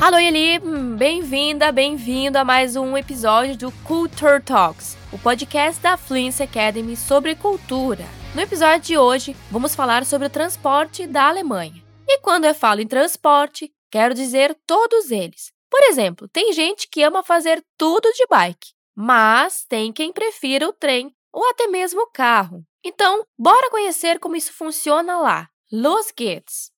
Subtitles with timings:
[0.00, 0.58] Alô, Eli!
[0.96, 7.34] Bem-vinda, bem-vindo a mais um episódio do Culture Talks, o podcast da Fluency Academy sobre
[7.34, 8.06] cultura.
[8.34, 11.84] No episódio de hoje, vamos falar sobre o transporte da Alemanha.
[12.08, 15.52] E quando eu falo em transporte, quero dizer todos eles.
[15.68, 20.72] Por exemplo, tem gente que ama fazer tudo de bike, mas tem quem prefira o
[20.72, 22.64] trem ou até mesmo o carro.
[22.82, 25.46] Então, bora conhecer como isso funciona lá.
[25.70, 26.70] Los geht's!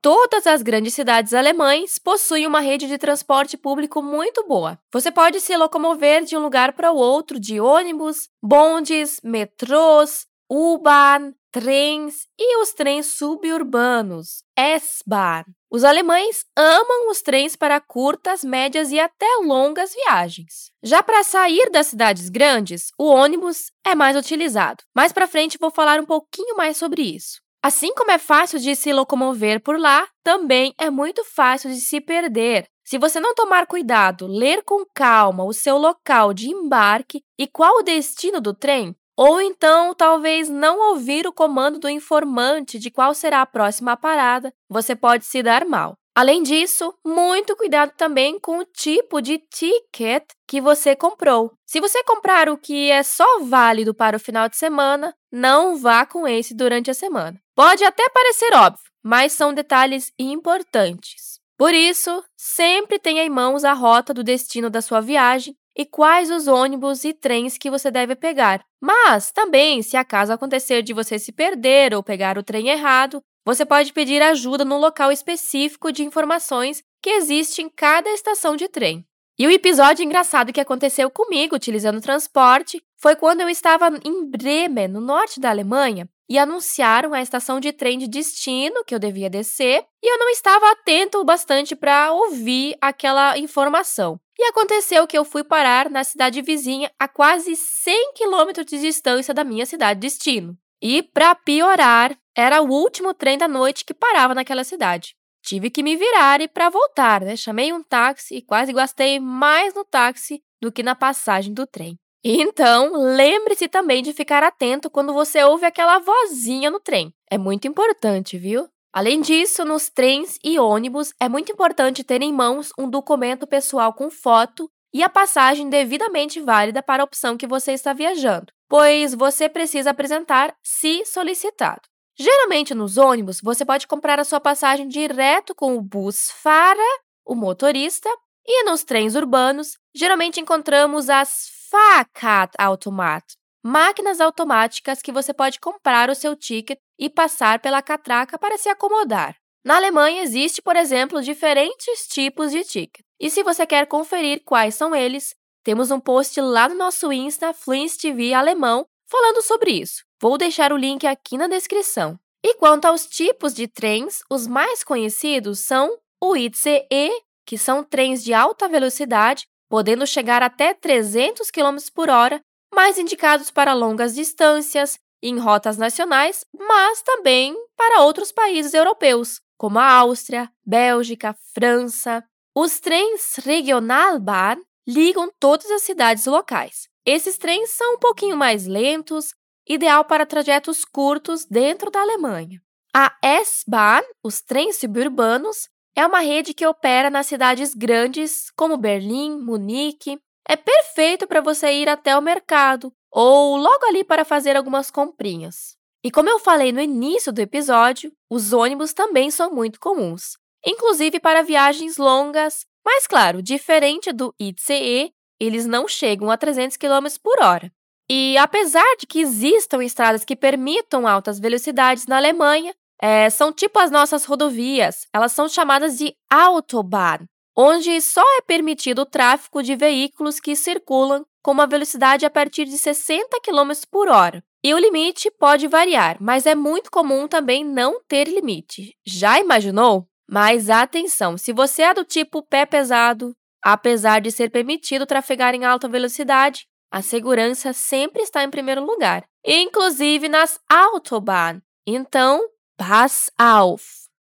[0.00, 4.78] Todas as grandes cidades alemães possuem uma rede de transporte público muito boa.
[4.92, 11.32] Você pode se locomover de um lugar para o outro de ônibus, bondes, metrôs, U-Bahn,
[11.50, 15.42] trens e os trens suburbanos, S-Bahn.
[15.68, 20.70] Os alemães amam os trens para curtas, médias e até longas viagens.
[20.80, 24.84] Já para sair das cidades grandes, o ônibus é mais utilizado.
[24.94, 27.40] Mais para frente vou falar um pouquinho mais sobre isso.
[27.68, 32.00] Assim como é fácil de se locomover por lá, também é muito fácil de se
[32.00, 32.66] perder.
[32.82, 37.80] Se você não tomar cuidado, ler com calma o seu local de embarque e qual
[37.80, 43.12] o destino do trem, ou então talvez não ouvir o comando do informante de qual
[43.12, 45.97] será a próxima parada, você pode se dar mal.
[46.18, 51.52] Além disso, muito cuidado também com o tipo de ticket que você comprou.
[51.64, 56.04] Se você comprar o que é só válido para o final de semana, não vá
[56.04, 57.40] com esse durante a semana.
[57.54, 61.38] Pode até parecer óbvio, mas são detalhes importantes.
[61.56, 66.30] Por isso, sempre tenha em mãos a rota do destino da sua viagem e quais
[66.30, 68.64] os ônibus e trens que você deve pegar.
[68.82, 73.64] Mas também, se acaso acontecer de você se perder ou pegar o trem errado, você
[73.64, 79.07] pode pedir ajuda no local específico de informações que existe em cada estação de trem.
[79.40, 84.88] E o episódio engraçado que aconteceu comigo utilizando transporte foi quando eu estava em Bremen,
[84.88, 89.30] no norte da Alemanha, e anunciaram a estação de trem de destino que eu devia
[89.30, 94.18] descer, e eu não estava atento o bastante para ouvir aquela informação.
[94.36, 99.32] E aconteceu que eu fui parar na cidade vizinha a quase 100 quilômetros de distância
[99.32, 100.58] da minha cidade destino.
[100.82, 105.16] E, para piorar, era o último trem da noite que parava naquela cidade.
[105.42, 107.36] Tive que me virar e para voltar, né?
[107.36, 111.98] Chamei um táxi e quase gastei mais no táxi do que na passagem do trem.
[112.24, 117.12] Então, lembre-se também de ficar atento quando você ouve aquela vozinha no trem.
[117.30, 118.68] É muito importante, viu?
[118.92, 123.92] Além disso, nos trens e ônibus é muito importante ter em mãos um documento pessoal
[123.92, 129.14] com foto e a passagem devidamente válida para a opção que você está viajando, pois
[129.14, 131.82] você precisa apresentar se solicitado.
[132.18, 138.10] Geralmente nos ônibus, você pode comprar a sua passagem direto com o Busfahrer, o motorista,
[138.44, 143.24] e nos trens urbanos, geralmente encontramos as Fahrkartautomat,
[143.62, 148.68] máquinas automáticas que você pode comprar o seu ticket e passar pela catraca para se
[148.68, 149.36] acomodar.
[149.64, 153.04] Na Alemanha existe, por exemplo, diferentes tipos de ticket.
[153.20, 157.52] E se você quer conferir quais são eles, temos um post lá no nosso Insta
[157.52, 160.07] Fluence TV alemão falando sobre isso.
[160.20, 162.18] Vou deixar o link aqui na descrição.
[162.42, 167.10] E quanto aos tipos de trens, os mais conhecidos são o ICE,
[167.46, 172.40] que são trens de alta velocidade, podendo chegar até 300 km por hora,
[172.74, 179.78] mais indicados para longas distâncias, em rotas nacionais, mas também para outros países europeus, como
[179.78, 182.24] a Áustria, Bélgica, França.
[182.54, 186.88] Os trens Regionalbahn ligam todas as cidades locais.
[187.04, 189.34] Esses trens são um pouquinho mais lentos,
[189.68, 192.60] ideal para trajetos curtos dentro da Alemanha.
[192.94, 199.38] A S-Bahn, os trens suburbanos, é uma rede que opera nas cidades grandes como Berlim,
[199.38, 200.18] Munique.
[200.48, 205.76] É perfeito para você ir até o mercado ou logo ali para fazer algumas comprinhas.
[206.04, 211.18] E como eu falei no início do episódio, os ônibus também são muito comuns, inclusive
[211.18, 217.42] para viagens longas, mas claro, diferente do ICE, eles não chegam a 300 km por
[217.42, 217.72] hora.
[218.10, 223.78] E apesar de que existam estradas que permitam altas velocidades na Alemanha, é, são tipo
[223.78, 227.26] as nossas rodovias, elas são chamadas de Autobahn,
[227.56, 232.64] onde só é permitido o tráfego de veículos que circulam com uma velocidade a partir
[232.64, 234.42] de 60 km por hora.
[234.64, 238.96] E o limite pode variar, mas é muito comum também não ter limite.
[239.06, 240.06] Já imaginou?
[240.28, 243.32] Mas atenção, se você é do tipo pé pesado,
[243.62, 249.24] apesar de ser permitido trafegar em alta velocidade, a segurança sempre está em primeiro lugar,
[249.44, 251.60] inclusive nas Autobahn.
[251.86, 252.40] Então,
[252.76, 253.84] pass auf!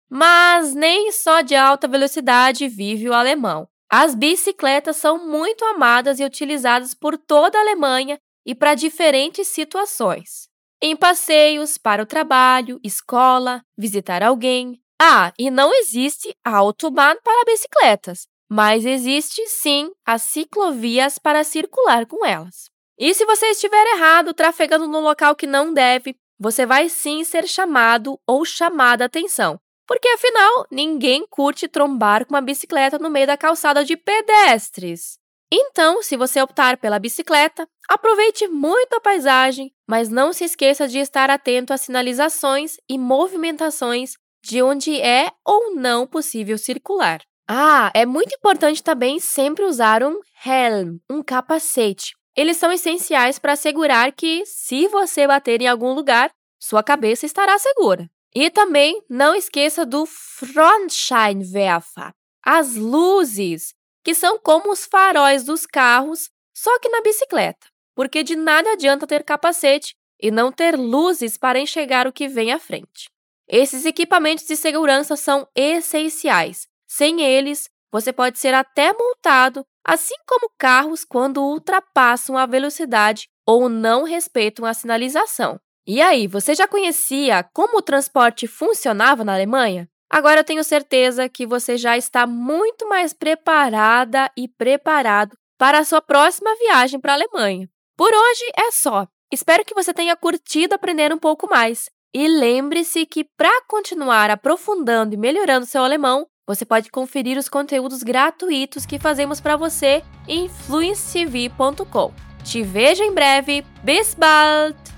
[0.09, 3.67] Mas nem só de alta velocidade vive o alemão.
[3.91, 10.47] As bicicletas são muito amadas e utilizadas por toda a Alemanha e para diferentes situações.
[10.81, 18.25] Em passeios, para o trabalho, escola, visitar alguém, Ah, e não existe autobahn para bicicletas,
[18.53, 22.69] mas existe sim as ciclovias para circular com elas.
[22.99, 27.47] E se você estiver errado, trafegando no local que não deve, você vai sim ser
[27.47, 29.59] chamado ou chamada atenção.
[29.87, 35.17] Porque afinal, ninguém curte trombar com uma bicicleta no meio da calçada de pedestres.
[35.51, 40.99] Então, se você optar pela bicicleta, aproveite muito a paisagem, mas não se esqueça de
[40.99, 44.13] estar atento às sinalizações e movimentações
[44.45, 47.19] de onde é ou não possível circular.
[47.47, 52.13] Ah, é muito importante também sempre usar um helm, um capacete.
[52.35, 57.57] Eles são essenciais para assegurar que, se você bater em algum lugar, sua cabeça estará
[57.59, 58.09] segura.
[58.33, 62.13] E também não esqueça do Frontscheinwerfer,
[62.43, 68.35] as luzes que são como os faróis dos carros, só que na bicicleta, porque de
[68.35, 73.09] nada adianta ter capacete e não ter luzes para enxergar o que vem à frente.
[73.47, 76.67] Esses equipamentos de segurança são essenciais.
[76.95, 83.67] Sem eles, você pode ser até multado, assim como carros quando ultrapassam a velocidade ou
[83.67, 85.59] não respeitam a sinalização.
[85.87, 89.89] E aí, você já conhecia como o transporte funcionava na Alemanha?
[90.07, 95.83] Agora eu tenho certeza que você já está muito mais preparada e preparado para a
[95.83, 97.67] sua próxima viagem para a Alemanha.
[97.97, 99.07] Por hoje é só.
[99.31, 101.89] Espero que você tenha curtido aprender um pouco mais.
[102.13, 108.03] E lembre-se que para continuar aprofundando e melhorando seu alemão, você pode conferir os conteúdos
[108.03, 112.13] gratuitos que fazemos para você em fluencetv.com.
[112.43, 113.65] Te vejo em breve.
[113.83, 114.92] Bis bald!